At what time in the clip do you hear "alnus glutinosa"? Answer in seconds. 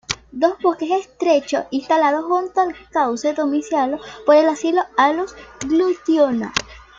4.97-6.51